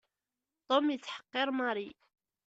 [0.67, 1.89] Tom yettḥeqqiṛ Mary.